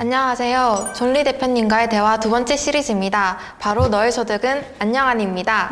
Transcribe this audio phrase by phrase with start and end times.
[0.00, 0.94] 안녕하세요.
[0.94, 3.36] 존리 대표님과의 대화 두 번째 시리즈입니다.
[3.58, 5.68] 바로 너의 소득은 안녕한입니다.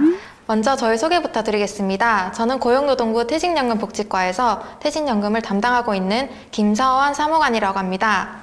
[0.47, 2.33] 먼저 저희 소개부터 드리겠습니다.
[2.33, 8.41] 저는 고용노동부 퇴직연금복지과에서 퇴직연금을 담당하고 있는 김서원 사무관이라고 합니다.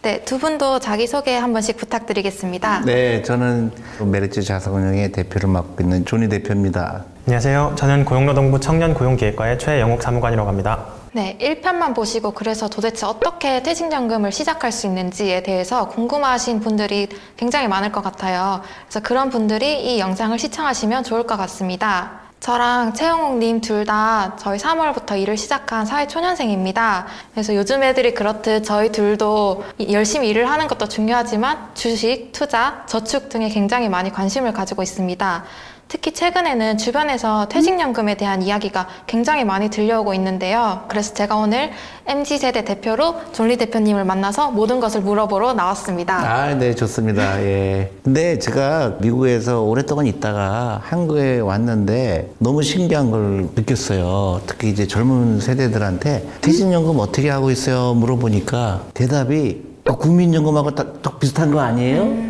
[0.00, 2.80] 네, 두 분도 자기소개 한 번씩 부탁드리겠습니다.
[2.86, 7.04] 네, 저는 메리츠 자산운용의 대표를 맡고 있는 조니 대표입니다.
[7.26, 7.74] 안녕하세요.
[7.76, 10.99] 저는 고용노동부 청년고용기획과의 최영욱 사무관이라고 합니다.
[11.12, 17.90] 네, 1편만 보시고 그래서 도대체 어떻게 퇴직연금을 시작할 수 있는지에 대해서 궁금하신 분들이 굉장히 많을
[17.90, 18.62] 것 같아요.
[18.84, 22.20] 그래서 그런 분들이 이 영상을 시청하시면 좋을 것 같습니다.
[22.38, 27.06] 저랑 최영욱님 둘 다 저희 3월부터 일을 시작한 사회초년생입니다.
[27.34, 33.28] 그래서 요즘 애들이 그렇듯 저희 둘도 이- 열심히 일을 하는 것도 중요하지만 주식, 투자, 저축
[33.28, 35.44] 등에 굉장히 많이 관심을 가지고 있습니다.
[35.90, 40.84] 특히 최근에는 주변에서 퇴직연금에 대한 이야기가 굉장히 많이 들려오고 있는데요.
[40.86, 41.72] 그래서 제가 오늘
[42.06, 46.14] MZ세대 대표로 존리 대표님을 만나서 모든 것을 물어보러 나왔습니다.
[46.14, 47.42] 아, 네, 좋습니다.
[47.42, 47.90] 예.
[48.04, 54.42] 근데 제가 미국에서 오랫동안 있다가 한국에 왔는데 너무 신기한 걸 느꼈어요.
[54.46, 57.94] 특히 이제 젊은 세대들한테 퇴직연금 어떻게 하고 있어요?
[57.94, 62.29] 물어보니까 대답이 어, 국민연금하고 딱, 딱 비슷한 거 아니에요?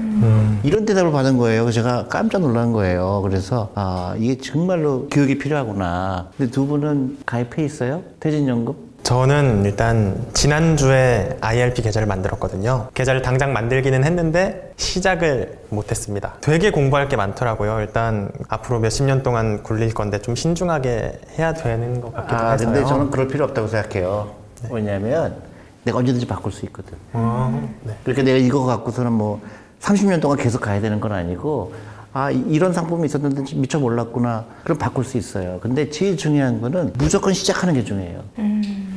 [0.62, 1.70] 이런 대답을 받은 거예요.
[1.70, 3.20] 제가 깜짝 놀란 거예요.
[3.22, 6.28] 그래서 아 이게 정말로 교육이 필요하구나.
[6.36, 8.02] 근데 두 분은 가입해 있어요?
[8.20, 8.90] 퇴직연금?
[9.02, 12.88] 저는 일단 지난주에 IRP 계좌를 만들었거든요.
[12.94, 16.34] 계좌를 당장 만들기는 했는데 시작을 못했습니다.
[16.42, 17.80] 되게 공부할 게 많더라고요.
[17.80, 22.68] 일단 앞으로 몇십 년 동안 굴릴 건데 좀 신중하게 해야 되는 것 같기도 아, 해서요.
[22.72, 24.32] 근데 저는 그럴 필요 없다고 생각해요.
[24.70, 25.36] 왜냐하면
[25.84, 26.92] 내가 언제든지 바꿀 수 있거든.
[27.14, 27.94] 어, 네.
[28.04, 29.40] 그러니까 내가 이거 갖고서는 뭐
[29.80, 31.72] 30년 동안 계속 가야 되는 건 아니고
[32.12, 34.44] 아 이- 이런 상품이 있었는데 미처 몰랐구나.
[34.64, 35.58] 그럼 바꿀 수 있어요.
[35.62, 38.24] 근데 제일 중요한 거는 무조건 시작하는 게 중요해요.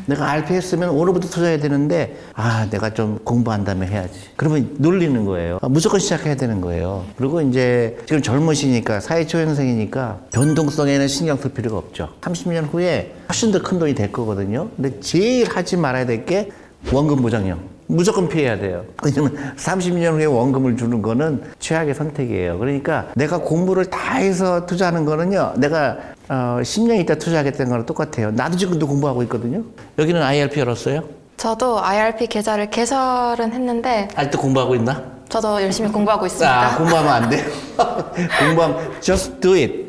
[0.08, 4.20] 내가 RPS면 오늘부터 투자해야 되는데 아 내가 좀 공부한 다음에 해야지.
[4.36, 5.60] 그러면 놀리는 거예요.
[5.62, 7.06] 아, 무조건 시작해야 되는 거예요.
[7.16, 12.10] 그리고 이제 지금 젊으시니까 사회초년생이니까 변동성에는 신경 쓸 필요가 없죠.
[12.22, 14.70] 30년 후에 훨씬 더 큰 돈이 될 거거든요.
[14.76, 16.50] 근데 제일 하지 말아야 될 게
[16.92, 17.60] 원금 보장형
[17.94, 18.84] 무조건 피해야 돼요.
[19.04, 22.58] 왜냐면 30년 후에 원금을 주는 거는 최악의 선택이에요.
[22.58, 28.32] 그러니까 내가 공부를 다 해서 투자하는 거는요, 내가 어, 10년 있다 투자하겠다는 거랑 똑같아요.
[28.32, 29.64] 나도 지금도 공부하고 있거든요.
[30.00, 31.04] 여기는 IRP 열었어요?
[31.38, 35.04] 저도 IRP 계좌를 개설은 했는데 아직도 공부하고 있나?
[35.30, 36.62] 저도 열심히 공부하고 있습니다.
[36.74, 37.46] 아, 공부하면 안 돼요.
[38.40, 39.83] 공부하면 just do it.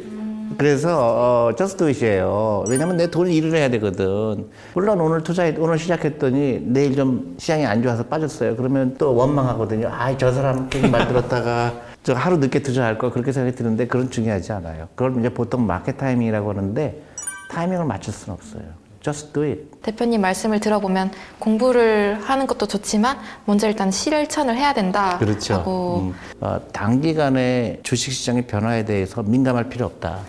[0.59, 2.65] 그래서 어, do it이에요.
[2.69, 4.49] 왜냐면 내 돈을 일을 해야 되거든.
[4.75, 8.56] 물론 오늘 투자해 오늘 시작했더니 내일 좀 시장이 안 좋아서 빠졌어요.
[8.56, 9.88] 그러면 또 원망하거든요.
[9.88, 11.72] 아, 저 사람 괜히 만들었다가
[12.03, 14.88] 저 하루 늦게 투자할 걸 그렇게 생각이 드는데 그건 중요하지 않아요.
[14.94, 17.03] 그걸 이제 보통 마켓 타이밍이라고 하는데
[17.50, 18.84] 타이밍을 맞출 수는 없어요.
[19.04, 19.60] Just do it.
[19.82, 25.19] 대표님 말씀을 들어보면 공부를 하는 것도 좋지만 먼저 일단 실천을 해야 된다.
[25.19, 25.54] 그렇죠.
[25.54, 30.20] 하고 음, 어, 단기간에 주식시장의 변화에 대해서 민감할 필요 없다.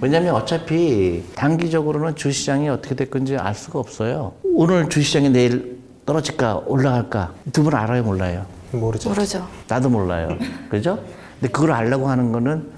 [0.00, 4.32] 왜냐하면 어차피 단기적으로는 주시장이 어떻게 될 건지 알 수가 없어요.
[4.44, 8.44] 오늘 주시장이 내일 떨어질까 올라갈까 두 분 알아요 몰라요?
[8.72, 9.08] 모르죠.
[9.08, 9.46] 모르죠.
[9.68, 10.36] 나도 몰라요.
[10.68, 10.98] 그죠?
[11.40, 12.70] 근데 그걸 알려고 하는 거는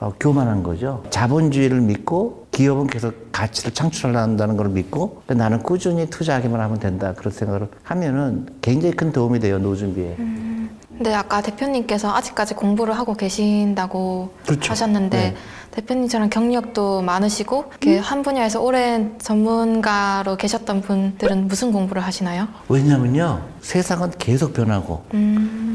[0.00, 1.04] 어, 교만한 거죠.
[1.10, 7.12] 자본주의를 믿고 기업은 계속 가치를 창출한다는 걸 믿고 나는 꾸준히 투자하기만 하면 된다.
[7.12, 9.58] 그런 생각을 하면은 굉장히 큰 도움이 돼요.
[9.58, 10.16] 노준비에.
[10.16, 14.70] 근데 아까 대표님께서 아직까지 공부를 하고 계신다고 그렇죠.
[14.70, 15.36] 하셨는데 네.
[15.72, 22.46] 대표님처럼 경력도 많으시고 이렇게 한 분야에서 오랜 전문가로 계셨던 분들은 무슨 공부를 하시나요?
[22.68, 25.02] 왜냐면요 세상은 계속 변하고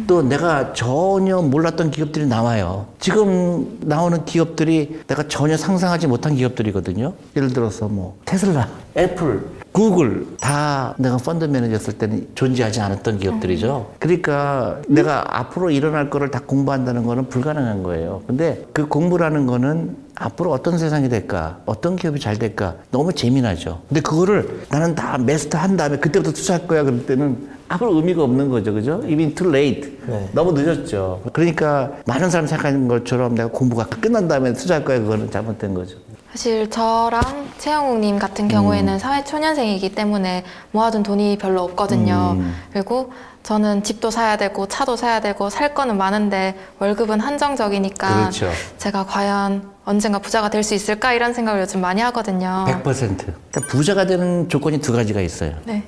[0.10, 2.88] 또 내가 전혀 몰랐던 기업들이 나와요.
[2.98, 7.14] 지금 나오는 기업들이 내가 전혀 상상하지 못한 기업들이거든요.
[7.36, 13.92] 예를 들어서 뭐 테슬라 애플 구글 다 내가 펀드 매니저였을 때는 존재하지 않았던 기업들이죠.
[14.00, 18.22] 그러니까 내가 앞으로 일어날 거를 다 공부한다는 거는 불가능한 거예요.
[18.28, 23.82] 근데 그 공부라는 거는 앞으로 어떤 세상이 될까 어떤 기업이 잘 될까 너무 재미나죠.
[23.88, 28.50] 근데 그거를 나는 다 마스터 한 다음에 그때부터 투자할 거야 그럴 때는 아무 의미가 없는
[28.50, 28.74] 거죠.
[28.74, 29.02] 그죠?
[29.08, 29.98] 이미 too late.
[30.08, 30.30] 네.
[30.34, 31.22] 너무 늦었죠.
[31.32, 35.98] 그러니까 많은 사람 생각하는 것처럼 내가 공부가 끝난 다음에 투자할 거야 그거는 잘못된 거죠
[36.32, 42.36] 사실 저랑 최영욱님 같은 경우에는 사회 초년생이기 때문에 모아둔 돈이 별로 없거든요.
[42.38, 42.56] 음.
[42.72, 43.12] 그리고
[43.42, 48.52] 저는 집도 사야 되고 차도 사야 되고 살 거는 많은데 월급은 한정적이니까 그렇죠.
[48.78, 52.66] 제가 과연 언젠가 부자가 될 수 있을까 이런 생각을 요즘 많이 하거든요.
[52.68, 55.84] 100% 그러니까 부자가 되는 조건이 두 가지가 있어요 네.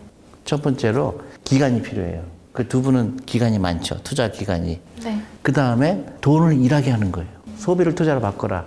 [0.46, 5.22] 첫 번째로 기간이 필요해요 그 두 분은 기간이 많죠 투자 기간이 네.
[5.44, 7.30] 그 다음에 돈을 일하게 하는 거예요.
[7.58, 8.66] 소비를 투자로 바꿔라.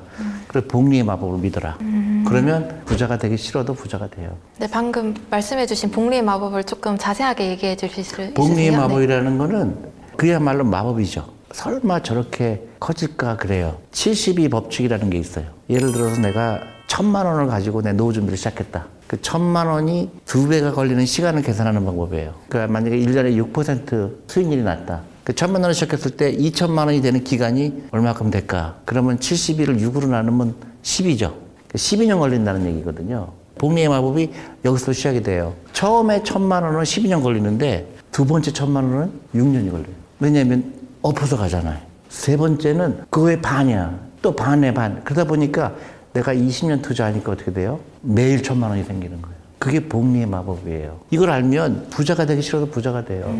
[0.54, 1.78] 그리고 복리의 마법을 믿어라.
[2.26, 4.36] 그러면 부자가 되기 싫어도 부자가 돼요.
[4.58, 8.34] 네, 방금 말씀해주신 복리의 마법을 조금 자세하게 얘기해 주실 수 있으세요?
[8.34, 8.76] 복리의 네.
[8.76, 9.76] 마법이라는 거는
[10.16, 11.26] 그야말로 마법이죠.
[11.50, 13.78] 설마 저렇게 커질까 그래요.
[13.90, 15.46] 72 법칙이라는 게 있어요.
[15.68, 18.86] 예를 들어서 내가 천만 원을 가지고 내 노후 준비를 시작했다.
[19.08, 22.32] 그 천만 원이 두 배가 걸리는 시간을 계산하는 방법이에요.
[22.48, 25.02] 그러니까 만약에 1년에 6% 수익률이 났다.
[25.24, 28.76] 그 천만 원을 시작했을 때 2천만 원이 되는 기간이 얼마큼 될까?
[28.84, 31.32] 그러면 72를 6으로 나누면 10이죠.
[31.72, 33.32] 12년 걸린다는 얘기거든요.
[33.56, 34.30] 복리의 마법이
[34.66, 35.54] 여기서 시작이 돼요.
[35.72, 39.94] 처음에 천만 원은 12년 걸리는데 두 번째 천만 원은 6년이 걸려요.
[40.20, 41.80] 왜냐하면 엎어서 가잖아요.
[42.10, 43.98] 세 번째는 그거의 반이야.
[44.20, 45.02] 또 반의 반.
[45.04, 45.74] 그러다 보니까
[46.12, 47.80] 내가 20년 투자하니까 어떻게 돼요?
[48.02, 49.36] 매일 천만 원이 생기는 거예요.
[49.58, 51.00] 그게 복리의 마법이에요.
[51.10, 53.34] 이걸 알면 부자가 되기 싫어도 부자가 돼요.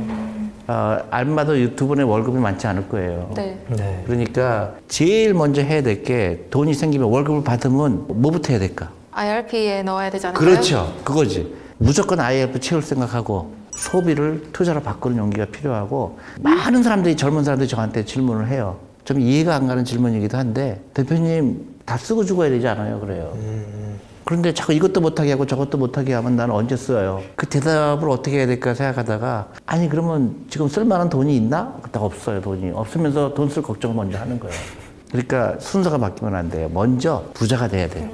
[0.67, 1.57] 아, 알마도
[1.87, 3.31] 분의 월급이 많지 않을 거예요.
[3.35, 3.59] 네.
[3.69, 4.03] 네.
[4.07, 8.91] 그러니까 제일 먼저 해야 될 게 돈이 생기면 월급을 받으면 뭐부터 해야 될까?
[9.13, 10.49] IRP에 넣어야 않을까요?
[10.49, 10.95] 그렇죠.
[11.05, 11.55] 그거지.
[11.79, 18.49] 무조건 IF 채울 생각하고 소비를 투자로 바꾸는 용기가 필요하고 많은 사람들이 젊은 사람들이 저한테 질문을
[18.49, 18.77] 해요.
[19.05, 23.01] 좀 이해가 안 가는 질문이기도 한데 대표님 다 쓰고 죽어야 되지 않아요?
[23.01, 23.37] 그래요.
[24.25, 27.21] 그런데 자꾸 이것도 못하게 하고 저것도 못하게 하면 나는 언제 써요?
[27.37, 31.77] 그 대답을 어떻게 해야 될까 생각하다가 아니 그러면 지금 쓸만한 돈이 있나?
[31.93, 34.57] 딱 없어요 돈이 없으면서 돈 쓸 걱정을 먼저 하는 거예요.
[35.11, 36.71] 그러니까 순서가 바뀌면 안 돼요.
[36.73, 38.09] 먼저 부자가 돼야 돼요.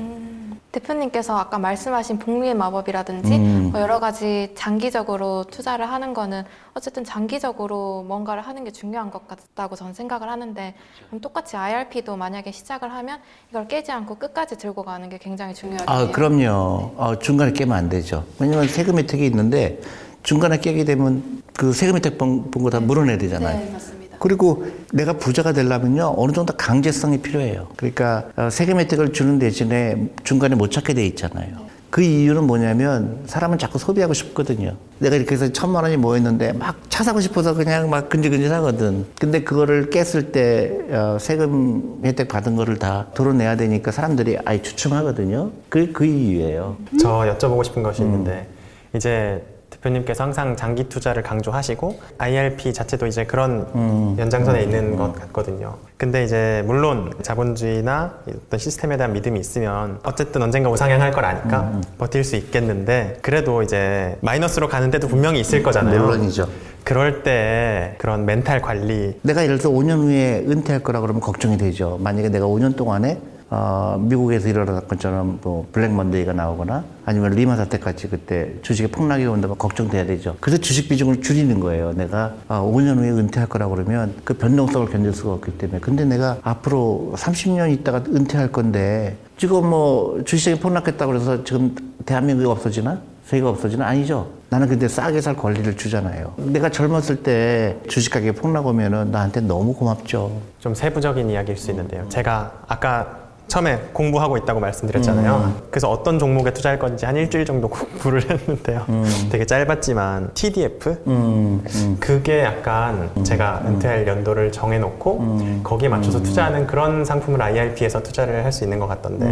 [0.73, 3.69] 대표님께서 아까 말씀하신 복리의 마법이라든지 음.
[3.73, 6.45] 뭐 여러 가지 장기적으로 투자를 하는 거는
[6.75, 10.75] 어쨌든 장기적으로 뭔가를 하는 게 중요한 것 같다고 저는 생각을 하는데
[11.09, 13.19] 그럼 똑같이 IRP도 만약에 시작을 하면
[13.51, 16.09] 이걸 깨지 않고 끝까지 들고 가는 게 굉장히 중요하겠네요.
[16.09, 16.93] 아, 그럼요.
[16.97, 18.25] 어, 중간에 깨면 안 되죠.
[18.39, 19.81] 왜냐면 세금 혜택이 있는데
[20.23, 23.59] 중간에 깨게 되면 그 세금 혜택 본 거 다 물어내야 되잖아요.
[23.59, 23.73] 네.
[24.21, 27.67] 그리고 내가 부자가 되려면요 어느 정도 강제성이 필요해요.
[27.77, 31.69] 그러니까 어, 세금 혜택을 주는 대신에 중간에 못 찾게 돼 있잖아요.
[31.91, 34.77] 그 이유는 뭐냐면 사람은 자꾸 소비하고 싶거든요.
[35.01, 39.07] 내가 이렇게 해서 천만 원이 모였는데 막 차 사고 싶어서 그냥 막 근질근질 하거든.
[39.19, 45.51] 근데 그거를 깼을 때 어, 세금 혜택 받은 거를 다 도로내야 되니까 사람들이 아예 주춤하거든요.
[45.71, 46.77] 그게 그 이유예요.
[47.01, 48.47] 저 여쭤보고 싶은 것이 있는데
[48.95, 55.77] 이제 대표님께서 항상 장기 투자를 강조하시고 IRP 자체도 이제 그런 연장선에 있는 것 같거든요.
[55.97, 62.25] 근데 이제 물론 자본주의나 어떤 시스템에 대한 믿음이 있으면 어쨌든 언젠가 우상향할 걸 아니까 버틸
[62.25, 66.01] 수 있겠는데 그래도 이제 마이너스로 가는 데도 분명히 있을 거잖아요.
[66.03, 66.49] 물론이죠.
[66.83, 71.99] 그럴 때 그런 멘탈 관리 내가 예를 들어 5년 후에 은퇴할 거라 그러면 걱정이 되죠.
[72.01, 73.19] 만약에 내가 5년 동안에
[73.51, 79.27] 어, 미국에서 일어났던 것처럼 뭐 Black Monday가 나오거나 아니면 리먼 사태 같이 그때 주식에 폭락이
[79.27, 80.37] 온다면 걱정돼야 되죠.
[80.41, 81.93] 그래서 주식 비중을 줄이는 거예요.
[81.93, 85.81] 내가 아, 5년 후에 은퇴할 거라 그러면 그 변동성을 견딜 수가 없기 때문에.
[85.81, 91.75] 근데 내가 앞으로 30년 있다가 은퇴할 건데 지금 뭐 주식이 폭락했다고 그래서 지금
[92.07, 93.01] 대한민국이 없어지나?
[93.25, 94.29] 세계가 없어지는 아니죠.
[94.49, 96.35] 나는 근데 싸게 살 권리를 주잖아요.
[96.37, 100.41] 내가 젊었을 때 주식 가격이 폭락 오면은 나한테 너무 고맙죠.
[100.59, 102.09] 좀 세부적인 이야기일 수 있는데요.
[102.09, 103.20] 제가 아까
[103.51, 105.55] 처음에 공부하고 있다고 말씀드렸잖아요.
[105.71, 108.87] 그래서 어떤 종목에 투자할 건지 한 일주일 정도 공부를 했는데요.
[109.31, 111.97] 되게 짧았지만 TDF 음, 음.
[111.99, 118.65] 그게 약간 제가 은퇴할 연도를 정해놓고 거기에 맞춰서 투자하는 그런 상품을 IRP에서 투자를 할 수
[118.65, 119.27] 있는 것 같던데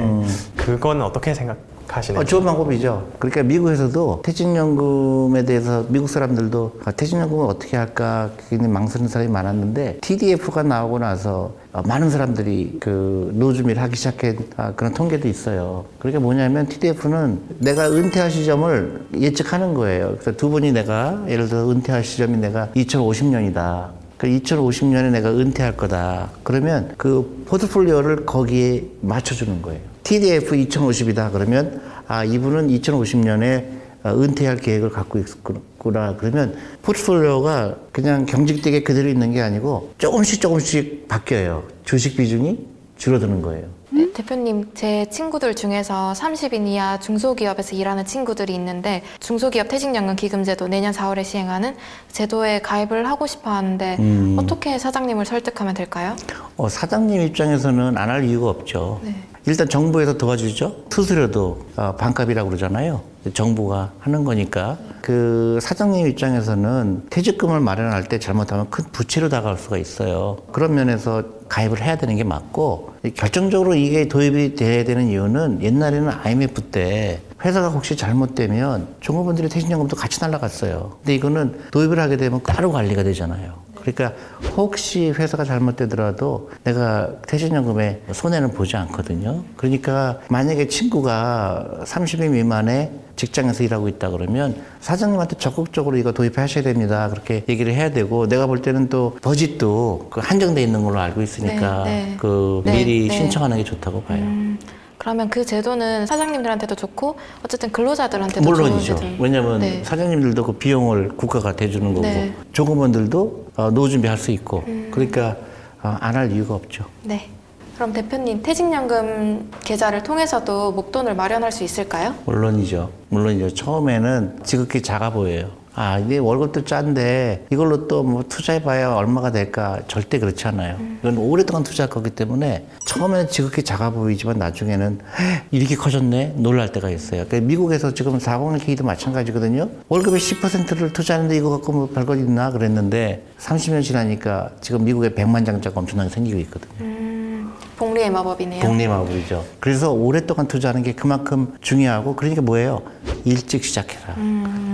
[0.57, 1.57] 그건 어떻게 생각
[1.89, 2.21] 하시나요?
[2.21, 3.09] 어, 좋은 방법이죠.
[3.19, 10.63] 그러니까 미국에서도 퇴직연금에 대해서 미국 사람들도 아, 퇴직연금을 어떻게 할까 굉장히 망설이는 사람이 많았는데 TDF가
[10.63, 15.85] 나오고 나서 어, 많은 사람들이 그 준비를 하기 시작한 아, 그런 통계도 있어요.
[15.99, 20.15] 그러니까 뭐냐면 TDF는 내가 은퇴할 시점을 예측하는 거예요.
[20.21, 23.99] 그래서 두 분이 내가 예를 들어 은퇴할 시점이 내가 2050년이다.
[24.19, 26.31] 그 2050년에 내가 은퇴할 거다.
[26.43, 29.81] 그러면 그 포트폴리오를 거기에 맞춰주는 거예요.
[30.13, 31.31] TDF 2050이다.
[31.33, 33.65] 그러면 아 이분은 2050년에
[34.07, 36.17] 은퇴할 계획을 갖고 있구나.
[36.17, 41.65] 그러면 포트폴리오가 그냥 경직되게 그대로 있는 게 아니고 조금씩 조금씩 바뀌어요.
[41.85, 42.59] 주식 비중이
[42.97, 43.67] 줄어드는 거예요.
[43.91, 50.93] 네, 대표님, 제 친구들 중에서 30인 이하 중소기업에서 일하는 친구들이 있는데 중소기업 퇴직연금 기금제도 내년
[50.93, 51.75] 4월에 시행하는
[52.13, 54.37] 제도에 가입을 하고 싶어 하는데 음.
[54.39, 56.17] 어떻게 사장님을 설득하면 될까요?
[56.57, 59.01] 어, 사장님 입장에서는 안 할 이유가 없죠.
[59.05, 59.15] 네.
[59.49, 60.85] 일단 정부에서 도와주죠.
[60.91, 63.01] 수수료도 어, 반값이라고 그러잖아요.
[63.33, 70.37] 정부가 하는 거니까 그 사장님 입장에서는 퇴직금을 마련할 때 잘못하면 큰 부채로 다가올 수가 있어요.
[70.53, 76.61] 그런 면에서 가입을 해야 되는 게 맞고 결정적으로 이게 도입이 돼야 되는 이유는 옛날에는 IMF
[76.65, 80.99] 때 회사가 혹시 잘못되면 종업원들의 퇴직연금도 같이 날라갔어요.
[80.99, 83.55] 근데 이거는 도입을 하게 되면 따로 관리가 되잖아요.
[83.81, 84.13] 그러니까
[84.57, 89.43] 혹시 회사가 잘못되더라도 내가 퇴직연금에 손해는 보지 않거든요.
[89.57, 97.09] 그러니까 만약에 친구가 30인 미만의 직장에서 일하고 있다 그러면 사장님한테 적극적으로 이거 도입하셔야 됩니다.
[97.11, 101.85] 그렇게 얘기를 해야 되고 내가 볼 때는 또 버짓도 그 한정돼 있는 걸로 알고 있으니까
[101.85, 102.17] 네, 네.
[102.19, 103.15] 그 네, 미리 네.
[103.15, 104.21] 신청하는 게 좋다고 봐요.
[104.21, 104.59] 음,
[104.99, 108.99] 그러면 그 제도는 사장님들한테도 좋고 어쨌든 근로자들한테도 물론이죠.
[109.19, 109.83] 왜냐하면 네.
[109.83, 112.33] 사장님들도 그 비용을 국가가 대주는 거고 네.
[112.53, 114.89] 조금원들도 어, 노후 준비할 수 있고 음.
[114.93, 115.37] 그러니까
[115.83, 116.85] 안할 이유가 없죠.
[117.03, 117.29] 네.
[117.75, 122.15] 그럼 대표님 퇴직연금 계좌를 통해서도 목돈을 마련할 수 있을까요?
[122.25, 122.91] 물론이죠.
[123.09, 123.55] 물론이죠.
[123.55, 125.51] 처음에는 지극히 작아 보여요.
[125.81, 129.79] 아, 이게 월급도 짠데 이걸로 또 뭐 투자해봐야 얼마가 될까?
[129.87, 130.77] 절대 그렇지 않아요.
[131.01, 136.35] 이건 오랫동안 투자할 거기 때문에 처음에는 지극히 작아 보이지만 나중에는 "헉, 이렇게 커졌네?
[136.39, 137.25] 놀랄 때가 있어요.
[137.27, 139.69] 그러니까 미국에서 지금 401k도 마찬가지거든요.
[139.89, 142.51] 월급의 10%를 투자하는데 이거 갖고 뭐 별거 있나?
[142.51, 146.71] 그랬는데 30년 지나니까 지금 미국에 100만 장자가 엄청나게 생기고 있거든요.
[146.81, 148.63] 음, 복리의 마법이네요.
[148.63, 149.45] 복리마블이죠.
[149.61, 152.83] 그래서 오랫동안 투자하는 게 그만큼 중요하고 그러니까 뭐예요?
[153.29, 154.15] 일찍 시작해라.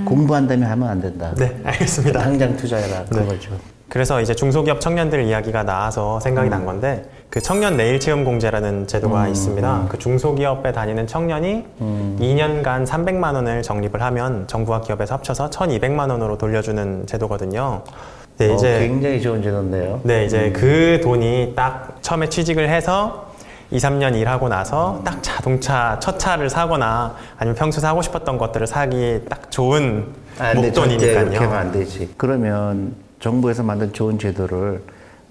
[0.05, 1.33] 공부한 다음에 하면 안 된다.
[1.37, 2.21] 네, 알겠습니다.
[2.21, 3.05] 당장 투자해라.
[3.05, 3.51] 그거죠.
[3.89, 9.29] 그래서 이제 중소기업 청년들 이야기가 나와서 생각이 난 건데 그 청년 내일 체험 공제라는 제도가
[9.29, 9.87] 있습니다.
[9.89, 17.07] 그 중소기업에 다니는 청년이 2년간 300만 원을 적립을 하면 정부와 기업에서 합쳐서 1,200만 원으로 돌려주는
[17.07, 17.83] 제도거든요.
[18.39, 20.01] 네, 어, 이제 굉장히 좋은 제도인데요.
[20.03, 23.24] 네, 이제 그 돈이 딱 처음에 취직을 해서
[23.71, 29.23] 2, 3년 일하고 나서 딱 자동차 첫 차를 사거나 아니면 평소 사고 싶었던 것들을 사기
[29.29, 30.07] 딱 좋은
[30.39, 31.59] 아, 근데 절대 그렇게 하면 목돈이니까요.
[31.59, 32.15] 안 되지.
[32.17, 34.83] 그러면 정부에서 만든 좋은 제도를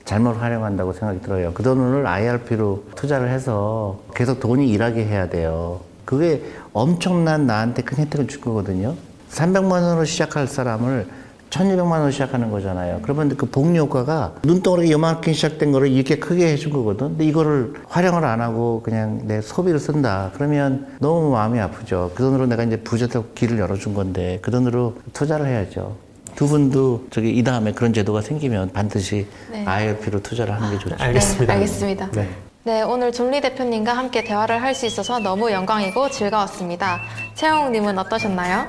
[0.05, 1.53] 잘못 활용한다고 생각이 들어요.
[1.53, 5.81] 그 돈을 IRP로 투자를 해서 계속 돈이 일하게 해야 돼요.
[6.05, 8.95] 그게 엄청난 나한테 큰 혜택을 줄 거거든요.
[9.31, 11.07] 300만 원으로 시작할 사람을
[11.53, 12.99] 1200만 원으로 시작하는 거잖아요.
[13.03, 17.09] 그러면 그 복리 효과가 눈덩어리 요만큼 시작된 거를 이렇게 크게 해준 거거든.
[17.09, 20.31] 근데 이거를 활용을 안 하고 그냥 내 소비를 쓴다.
[20.33, 22.11] 그러면 너무 마음이 아프죠.
[22.15, 25.95] 그 돈으로 내가 이제 부자되고 길을 열어준 건데 그 돈으로 투자를 해야죠.
[26.35, 29.63] 두 분도 저기 이 다음에 그런 제도가 생기면 반드시 네.
[29.65, 30.95] IRP로 투자를 하는 게 좋죠.
[30.97, 31.45] 알겠습니다.
[31.45, 32.11] 네, 알겠습니다.
[32.11, 32.29] 네.
[32.65, 37.01] 네, 오늘 존리 대표님과 함께 대화를 할 수 있어서 너무 영광이고 즐거웠습니다.
[37.35, 38.65] 채용님은 어떠셨나요?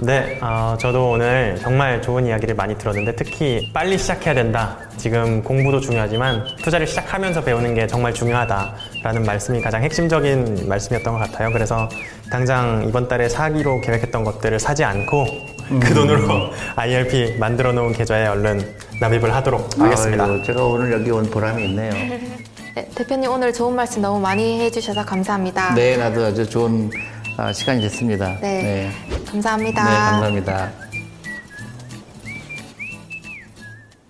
[0.00, 4.76] 네, 어, 저도 오늘 정말 좋은 이야기를 많이 들었는데 특히 빨리 시작해야 된다.
[4.96, 11.52] 지금 공부도 중요하지만 투자를 시작하면서 배우는 게 정말 중요하다라는 말씀이 가장 핵심적인 말씀이었던 것 같아요.
[11.52, 11.88] 그래서
[12.30, 15.26] 당장 이번 달에 사기로 계획했던 것들을 사지 않고
[15.80, 20.24] 그 돈으로 IRP 만들어 놓은 계좌에 얼른 납입을 하도록 하겠습니다.
[20.24, 21.92] 아유, 제가 오늘 여기 온 보람이 있네요.
[22.78, 25.74] 네, 대표님 오늘 좋은 말씀 너무 많이 해주셔서 감사합니다.
[25.74, 26.88] 네, 나도 아주 좋은
[27.36, 28.38] 아, 시간이 됐습니다.
[28.40, 28.88] 네,
[29.26, 29.82] 감사합니다.
[29.82, 30.70] 네, 감사합니다.